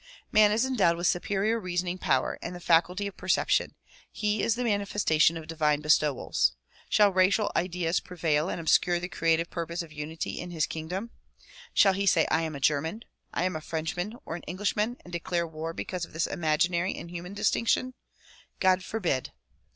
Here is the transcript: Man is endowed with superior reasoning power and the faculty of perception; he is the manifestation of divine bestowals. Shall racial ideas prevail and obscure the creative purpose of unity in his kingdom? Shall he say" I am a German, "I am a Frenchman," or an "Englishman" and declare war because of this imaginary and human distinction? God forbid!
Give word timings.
Man 0.31 0.51
is 0.51 0.65
endowed 0.65 0.97
with 0.97 1.05
superior 1.05 1.59
reasoning 1.59 1.99
power 1.99 2.39
and 2.41 2.55
the 2.55 2.59
faculty 2.59 3.05
of 3.05 3.15
perception; 3.15 3.75
he 4.11 4.41
is 4.41 4.55
the 4.55 4.63
manifestation 4.63 5.37
of 5.37 5.45
divine 5.45 5.79
bestowals. 5.79 6.53
Shall 6.89 7.13
racial 7.13 7.51
ideas 7.55 7.99
prevail 7.99 8.49
and 8.49 8.59
obscure 8.59 8.99
the 8.99 9.07
creative 9.07 9.51
purpose 9.51 9.83
of 9.83 9.93
unity 9.93 10.39
in 10.39 10.49
his 10.49 10.65
kingdom? 10.65 11.11
Shall 11.75 11.93
he 11.93 12.07
say" 12.07 12.25
I 12.31 12.41
am 12.41 12.55
a 12.55 12.59
German, 12.59 13.03
"I 13.31 13.43
am 13.43 13.55
a 13.55 13.61
Frenchman," 13.61 14.15
or 14.25 14.35
an 14.35 14.41
"Englishman" 14.47 14.97
and 15.03 15.13
declare 15.13 15.45
war 15.45 15.71
because 15.71 16.03
of 16.03 16.13
this 16.13 16.25
imaginary 16.25 16.95
and 16.95 17.11
human 17.11 17.35
distinction? 17.35 17.93
God 18.59 18.83
forbid! 18.83 19.31